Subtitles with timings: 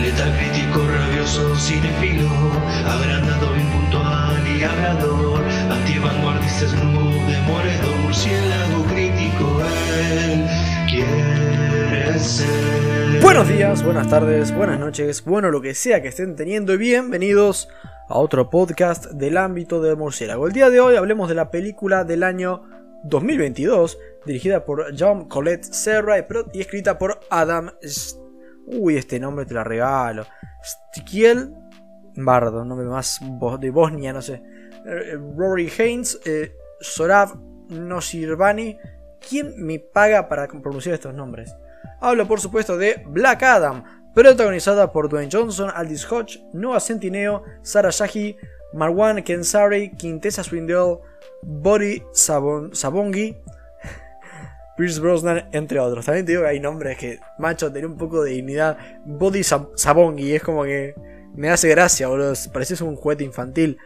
[0.00, 2.28] Letal crítico, rabioso, cinefilo,
[2.84, 10.46] agrandado, impuntual y hablador, antivanguardista, snoop, demoledor, murciélago crítico, él
[10.90, 13.22] quiere ser.
[13.22, 17.68] Buenos días, buenas tardes, buenas noches, bueno lo que sea que estén teniendo y bienvenidos
[18.08, 20.46] a otro podcast del ámbito de murciélago.
[20.46, 22.62] El día de hoy hablemos de la película del año
[23.04, 26.16] 2022, dirigida por John Colette Serra
[26.52, 27.70] y escrita por Adam...
[28.66, 30.26] Uy, este nombre te la regalo.
[30.62, 31.54] Stikiel
[32.16, 33.20] Bardo, nombre más
[33.60, 34.42] de Bosnia, no sé.
[34.86, 37.38] Eh, Rory Haynes, eh, Sorav
[37.68, 38.78] Nosirvani.
[39.26, 41.54] ¿Quién me paga para pronunciar estos nombres?
[42.00, 47.90] Hablo por supuesto de Black Adam, protagonizada por Dwayne Johnson, Aldis Hodge, Noah Centineo, Sarah
[47.90, 48.36] Shahi,
[48.74, 50.98] Marwan Kensari, Quintessa Swindell,
[51.42, 53.36] Body Sabongi,
[54.76, 56.04] Pierce Brosnan, entre otros.
[56.04, 58.76] También te digo que hay nombres que, macho, tener un poco de dignidad.
[59.04, 60.94] Body Sabongi, es como que
[61.34, 62.34] me hace gracia, boludo.
[62.52, 63.78] Pareces un juguete infantil.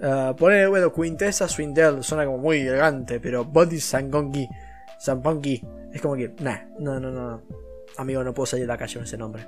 [0.00, 4.48] Uh, poner, bueno, Quintessa Swindell suena como muy elegante, pero Body Sangongi,
[4.98, 7.42] Sampongi, es como que, nah, no, no, no.
[7.98, 9.46] Amigo, no puedo salir de la calle con ese nombre.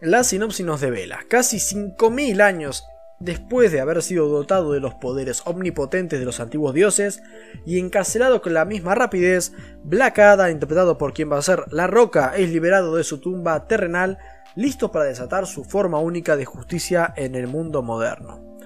[0.00, 1.20] La sinopsis nos devela.
[1.28, 2.84] Casi 5.000 años
[3.20, 7.22] después de haber sido dotado de los poderes omnipotentes de los antiguos dioses
[7.66, 9.52] y encarcelado con la misma rapidez,
[9.82, 13.66] Black Ada, interpretado por quien va a ser La Roca, es liberado de su tumba
[13.66, 14.18] terrenal,
[14.54, 18.58] listo para desatar su forma única de justicia en el mundo moderno.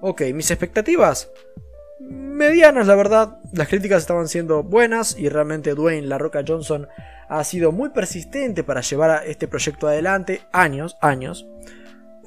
[0.00, 1.30] Ok, mis expectativas
[2.00, 6.86] medianas la verdad, las críticas estaban siendo buenas y realmente Dwayne La Roca Johnson
[7.28, 11.46] ha sido muy persistente para llevar a este proyecto adelante, años, años.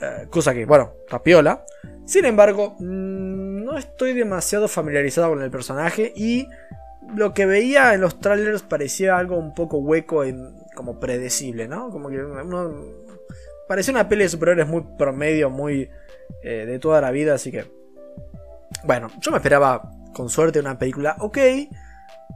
[0.01, 1.63] Eh, cosa que, bueno, tapiola.
[2.05, 6.47] Sin embargo, mm, no estoy demasiado familiarizado con el personaje y
[7.15, 10.35] lo que veía en los trailers parecía algo un poco hueco y
[10.75, 11.89] como predecible, ¿no?
[11.89, 12.19] Como que
[13.67, 15.89] parecía una peli de superhéroes muy promedio, muy
[16.41, 17.65] eh, de toda la vida, así que...
[18.83, 21.37] Bueno, yo me esperaba con suerte una película ok,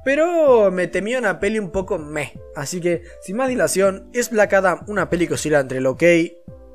[0.04, 2.34] pero me temía una peli un poco meh.
[2.56, 6.04] Así que, sin más dilación, ¿es Black Adam una peli que oscila entre el ok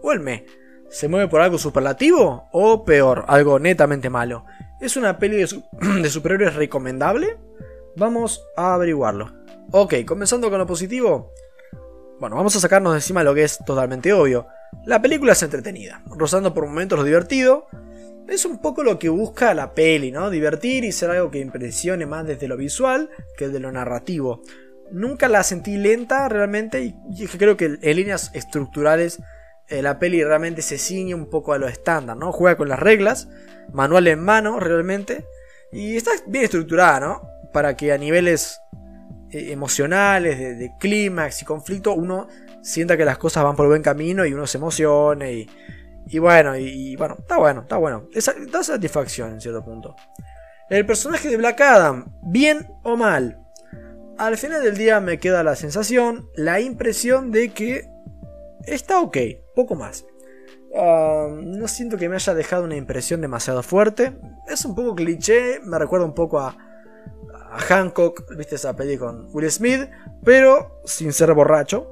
[0.03, 0.47] o el meh?
[0.91, 4.45] ¿Se mueve por algo superlativo o peor, algo netamente malo?
[4.81, 5.37] ¿Es una peli
[6.03, 7.39] de, superhéroes recomendable?
[7.97, 9.33] Vamos a averiguarlo.
[9.71, 11.33] Ok, comenzando con lo positivo.
[12.19, 14.49] Bueno, vamos a sacarnos de encima lo que es totalmente obvio.
[14.85, 17.69] La película es entretenida, rozando por momentos lo divertido.
[18.27, 20.29] Es un poco lo que busca la peli, ¿no?
[20.29, 24.43] Divertir y ser algo que impresione más desde lo visual que de lo narrativo.
[24.91, 29.21] Nunca la sentí lenta realmente y creo que en líneas estructurales
[29.71, 32.33] eh, la peli realmente se ciñe un poco a lo estándar, ¿no?
[32.33, 33.29] Juega con las reglas,
[33.73, 35.27] manual en mano realmente,
[35.73, 37.23] y está bien estructurada, ¿no?
[37.53, 38.61] Para que a niveles
[39.31, 42.27] eh, emocionales, de, clímax y conflicto, uno
[42.63, 45.51] sienta que las cosas van por buen camino y uno se emocione y,
[46.09, 48.09] y bueno, y, bueno, está bueno, está bueno.
[48.51, 49.95] da satisfacción en cierto punto.
[50.69, 53.39] El personaje de Black Adam, bien o mal.
[54.19, 57.90] Al final del día me queda la sensación, la impresión de que
[58.75, 59.17] está ok,
[59.55, 60.05] poco más.
[60.75, 64.17] Ah, no siento que me haya dejado una impresión demasiado fuerte.
[64.49, 66.57] Es un poco cliché, me recuerda un poco a,
[67.53, 69.91] Hancock, viste esa peli con Will Smith,
[70.25, 71.89] pero sin ser borracho.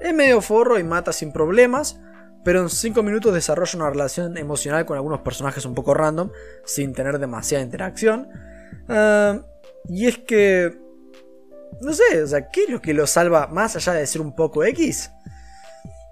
[0.00, 2.00] Es medio forro y mata sin problemas,
[2.42, 6.30] pero en 5 minutos desarrolla una relación emocional con algunos personajes un poco random,
[6.64, 8.28] sin tener demasiada interacción.
[8.88, 9.40] Ah,
[9.88, 10.78] y es que...
[11.82, 14.34] No sé, o sea, ¿qué es lo que lo salva más allá de ser un
[14.34, 15.10] poco X?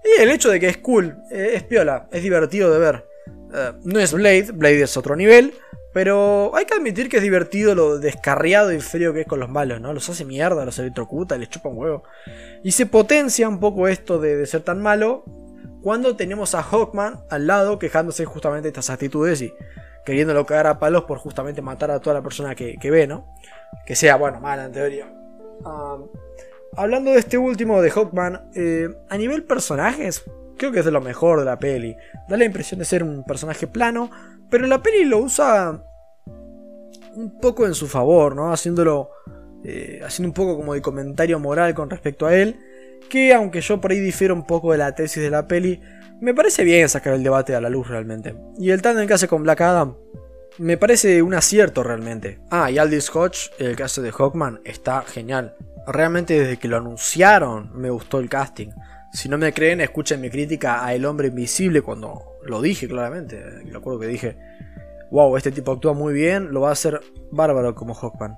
[0.05, 3.09] Y el hecho de que es cool, eh, es piola, es divertido de ver.
[3.55, 5.55] Eh, no es Blade, Blade es otro nivel,
[5.95, 9.49] pero hay que admitir que es divertido lo descarriado y frío que es con los
[9.49, 9.93] malos, ¿no?
[9.93, 12.03] Los hace mierda, los electrocuta, les chupa un huevo.
[12.63, 15.25] Y se potencia un poco esto de, ser tan malo
[15.83, 19.55] cuando tenemos a Hawkman al lado quejándose justamente de estas actitudes y
[20.05, 23.33] queriéndolo cagar a palos por justamente matar a toda la persona que, ve, ¿no?
[23.87, 25.15] Que sea, bueno, mala en teoría.
[25.65, 25.99] Ah,
[26.77, 30.25] Hablando de este último de Hawkman, eh, a nivel personajes,
[30.57, 31.97] creo que es de lo mejor de la peli.
[32.29, 34.11] Da la impresión de ser un personaje plano,
[34.51, 35.85] pero la peli lo usa
[37.15, 38.53] un poco en su favor, ¿no?
[38.53, 39.11] Haciéndolo,
[39.63, 42.57] eh, haciendo un poco como de comentario moral con respecto a él.
[43.09, 45.81] Que aunque yo por ahí difiero un poco de la tesis de la peli,
[46.21, 48.35] me parece bien sacar el debate a la luz realmente.
[48.59, 49.97] Y el tándem que hace con Black Adam
[50.59, 52.41] me parece un acierto realmente.
[52.51, 55.55] Ah, y Aldis Hodge, el hace de Hawkman, está genial
[55.87, 58.71] realmente desde que lo anunciaron me gustó el casting.
[59.13, 63.41] Si no me creen, escuchen mi crítica a El Hombre Invisible cuando lo dije claramente.
[63.65, 64.37] Me acuerdo que dije,
[65.11, 67.01] wow, este tipo actúa muy bien, lo va a hacer
[67.31, 68.37] bárbaro como Hawkman.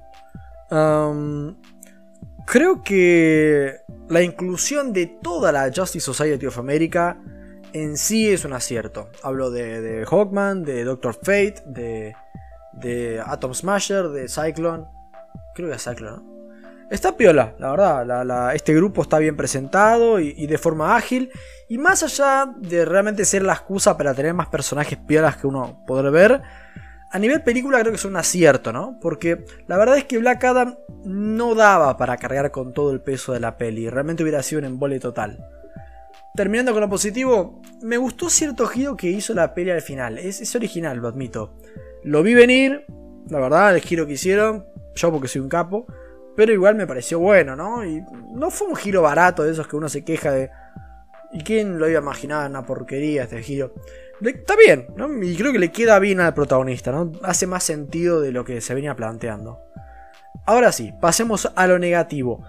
[2.46, 3.76] creo que
[4.08, 7.18] la inclusión de toda la Justice Society of America
[7.72, 9.08] en sí es un acierto.
[9.22, 12.14] Hablo de, de Hawkman, de Doctor Fate, de,
[12.74, 14.84] de Atom Smasher, de Cyclone.
[15.54, 16.35] Creo que es Cyclone, ¿no?
[16.90, 18.54] Está piola, la verdad.
[18.54, 21.30] este grupo está bien presentado y, de forma ágil.
[21.68, 25.82] Y más allá de realmente ser la excusa para tener más personajes piolas que uno
[25.86, 26.42] poder ver,
[27.10, 28.98] a nivel película creo que es un acierto, ¿no?
[29.00, 33.32] Porque la verdad es que Black Adam no daba para cargar con todo el peso
[33.32, 33.90] de la peli.
[33.90, 35.44] Realmente hubiera sido un embole total.
[36.36, 40.18] Terminando con lo positivo, me gustó cierto giro que hizo la peli al final.
[40.18, 41.56] Es, es original, lo admito.
[42.04, 42.84] Lo vi venir,
[43.28, 44.66] la verdad, el giro que hicieron.
[44.94, 45.86] Yo porque soy un capo.
[46.36, 47.84] Pero igual me pareció bueno, ¿no?
[47.84, 50.50] Y no fue un giro barato de esos que uno se queja de.
[51.32, 52.48] ¿Y quién lo iba a imaginar?
[52.48, 53.74] Una porquería este giro.
[54.20, 55.22] Está bien, ¿no?
[55.22, 57.12] Y creo que le queda bien al protagonista, ¿no?
[57.22, 59.62] Hace más sentido de lo que se venía planteando.
[60.44, 62.44] Ahora sí, pasemos a lo negativo.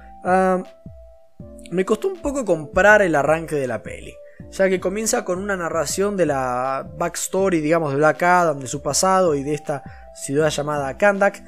[1.71, 4.13] Me costó un poco comprar el arranque de la peli.
[4.51, 8.81] Ya que comienza con una narración de la backstory, digamos, de Black Adam, de su
[8.81, 11.43] pasado y de esta ciudad llamada Kandak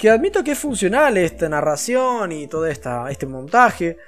[0.00, 3.98] que admito que es funcional esta narración y todo esta, este montaje,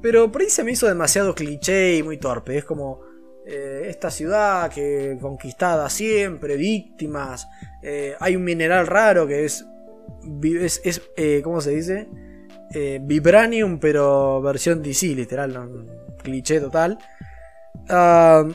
[0.00, 2.56] pero por ahí se me hizo demasiado cliché y muy torpe.
[2.56, 3.00] Es como
[3.46, 7.46] eh, esta ciudad que conquistada siempre, víctimas.
[7.82, 9.66] Eh, hay un mineral raro que es.
[11.16, 12.08] eh, ¿Cómo se dice?
[13.02, 15.86] Vibranium, pero versión DC, literal,
[16.22, 16.96] cliché total.
[17.90, 18.48] Ah,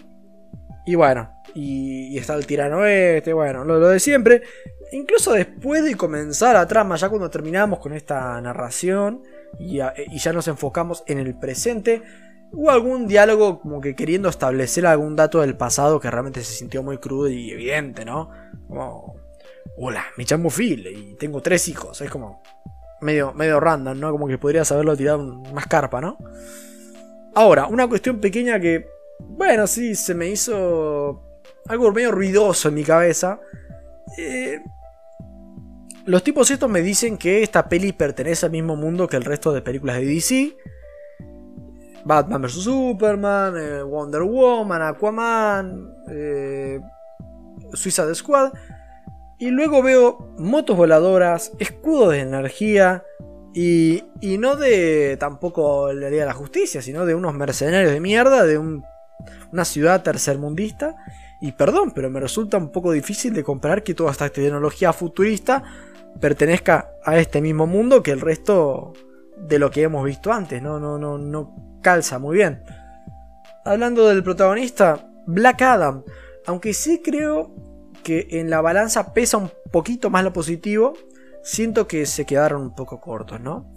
[0.88, 4.42] y bueno, y, está el tirano este, bueno, lo de siempre.
[4.94, 9.22] Incluso después de comenzar la trama, ya cuando terminamos con esta narración
[9.60, 12.04] y, ya nos enfocamos en el presente,
[12.54, 16.82] hubo algún diálogo como que queriendo establecer algún dato del pasado que realmente se sintió
[16.84, 18.32] muy crudo y evidente, ¿no?
[18.70, 19.20] Como,
[19.76, 22.00] hola, me llamo Phil y tengo tres hijos.
[22.00, 22.42] Es como
[23.02, 24.12] medio, medio random, ¿no?
[24.14, 25.22] Como que podrías haberlo tirado
[25.54, 26.18] más carpa, ¿no?
[27.36, 28.88] Ahora, una cuestión pequeña que,
[29.20, 31.24] bueno, sí, se me hizo
[31.68, 33.40] algo medio ruidoso en mi cabeza.
[34.18, 34.60] Eh,
[36.06, 39.52] los tipos estos me dicen que esta peli pertenece al mismo mundo que el resto
[39.52, 40.58] de películas de DC.
[42.06, 42.64] Batman vs.
[42.64, 46.80] Superman, eh, Wonder Woman, Aquaman, eh,
[47.74, 48.54] Suicide Squad.
[49.40, 53.04] Y luego veo motos voladoras, escudos de energía
[53.54, 58.46] y, y no de tampoco le haría la justicia, sino de unos mercenarios de mierda
[58.46, 58.58] de
[59.52, 60.96] una ciudad tercermundista.
[61.40, 65.64] Y perdón, pero me resulta un poco difícil de comparar que toda esta tecnología futurista
[66.20, 68.94] pertenezca a este mismo mundo que el resto
[69.38, 70.62] de lo que hemos visto antes.
[70.62, 72.64] No, no, no, no calza muy bien.
[73.66, 76.04] Hablando del protagonista, Black Adam.
[76.48, 77.54] Aunque sí creo
[78.04, 80.94] que en la balanza pesa un poquito más lo positivo,
[81.44, 83.74] siento que se quedaron un poco cortos, ¿no?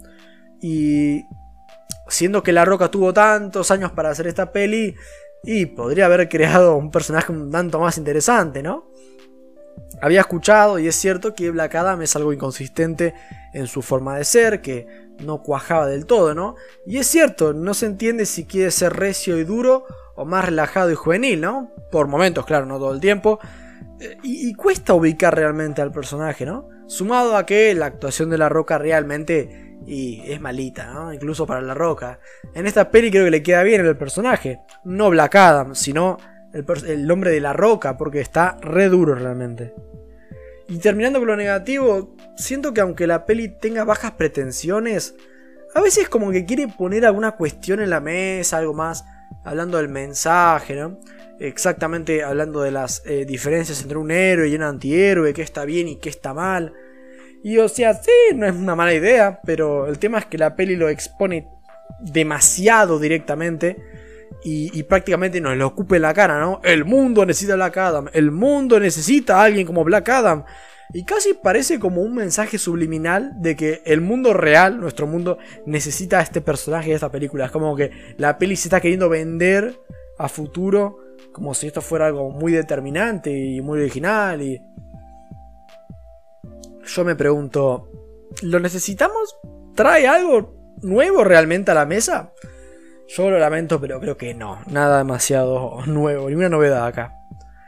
[0.61, 1.25] Y
[2.07, 4.95] siendo que La Roca tuvo tantos años para hacer esta peli,
[5.43, 8.91] y podría haber creado un personaje un tanto más interesante, ¿no?
[10.01, 13.13] Había escuchado, y es cierto, que Black Adam es algo inconsistente
[13.53, 14.87] en su forma de ser, que
[15.23, 16.55] no cuajaba del todo, ¿no?
[16.85, 19.85] Y es cierto, no se entiende si quiere ser recio y duro
[20.15, 21.71] o más relajado y juvenil, ¿no?
[21.91, 23.39] Por momentos, claro, no todo el tiempo.
[23.99, 26.67] Eh, y, cuesta ubicar realmente al personaje, ¿no?
[26.87, 31.09] Sumado a que la actuación de La Roca realmente y es malita.
[31.13, 32.19] Incluso para La Roca.
[32.53, 34.61] En esta peli creo que le queda bien el personaje.
[34.83, 36.17] No Black Adam, sino
[36.53, 39.73] el, nombre de la roca, porque está re duro realmente.
[40.67, 45.15] Y terminando con lo negativo, siento que aunque la peli tenga bajas pretensiones,
[45.73, 49.05] a veces como que quiere poner alguna cuestión en la mesa, algo más,
[49.43, 50.99] hablando del mensaje, ¿no?
[51.39, 55.87] Exactamente hablando de las eh, diferencias entre un héroe y un antihéroe, qué está bien
[55.87, 56.73] y qué está mal.
[57.43, 60.55] Y o sea, sí, no es una mala idea, pero el tema es que la
[60.55, 61.47] peli lo expone
[61.99, 63.77] demasiado directamente
[64.43, 66.61] y, prácticamente nos lo ocupe la cara, ¿no?
[66.63, 70.45] El mundo necesita a Black Adam, el mundo necesita a alguien como Black Adam.
[70.93, 76.19] Y casi parece como un mensaje subliminal de que el mundo real, nuestro mundo, necesita
[76.19, 77.45] a este personaje de esta película.
[77.45, 79.79] Es como que la peli se está queriendo vender
[80.17, 80.97] a futuro
[81.31, 84.41] como si esto fuera algo muy determinante y muy original.
[84.41, 84.61] Y
[86.85, 87.89] yo me pregunto,
[88.41, 89.37] ¿lo necesitamos?
[89.75, 92.33] ¿Trae algo nuevo realmente a la mesa?
[93.07, 94.59] Yo lo lamento, pero creo que no.
[94.67, 97.13] Nada demasiado nuevo, ninguna novedad acá.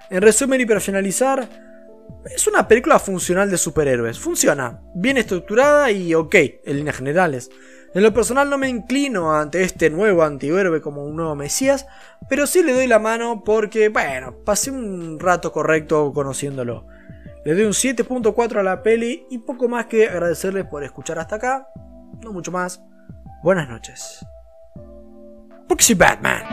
[0.10, 1.50] En resumen y para finalizar,
[2.26, 4.20] es una película funcional de superhéroes.
[4.20, 7.50] Funciona, bien estructurada y ok, en líneas generales.
[7.94, 11.86] En lo personal no me inclino ante este nuevo antihéroe como un nuevo Mesías,
[12.28, 16.88] pero sí le doy la mano porque, bueno, pasé un rato correcto conociéndolo.
[17.46, 21.36] Le doy un 7.4 a la peli y poco más que agradecerles por escuchar hasta
[21.36, 21.68] acá.
[22.22, 22.82] No mucho más.
[23.44, 24.26] Buenas noches.
[25.68, 26.44] Porque Batman.